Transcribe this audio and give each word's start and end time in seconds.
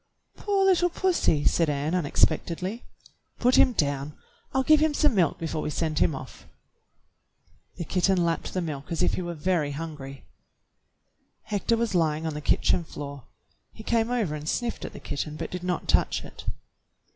"Poor 0.35 0.65
httle 0.65 0.91
pussy," 0.91 1.45
said 1.45 1.69
Ann 1.69 1.93
unexpectedly. 1.93 2.81
"Put 3.37 3.53
him 3.55 3.73
down. 3.73 4.17
I'll 4.51 4.63
give 4.63 4.79
him 4.79 4.95
some 4.95 5.13
milk 5.13 5.37
before 5.37 5.61
we 5.61 5.69
send 5.69 5.99
him 5.99 6.15
off." 6.15 6.47
The 7.77 7.83
kitten 7.83 8.25
lapped 8.25 8.55
the 8.55 8.61
milk 8.63 8.91
as 8.91 9.03
if 9.03 9.13
he 9.13 9.21
were 9.21 9.35
very 9.35 9.73
hungry. 9.73 10.23
28 10.23 10.23
THE 10.23 10.25
BLUE 10.25 11.19
AUNT 11.53 11.61
Hector 11.61 11.77
was 11.77 11.93
lying 11.93 12.25
on 12.25 12.33
the 12.33 12.41
kitchen 12.41 12.83
floor. 12.83 13.25
He 13.71 13.83
came 13.83 14.09
over 14.09 14.33
and 14.33 14.49
sniffed 14.49 14.85
at 14.85 14.93
the 14.93 14.99
kitten, 14.99 15.35
but 15.35 15.51
did 15.51 15.61
not 15.61 15.87
touch 15.87 16.25
it. 16.25 16.45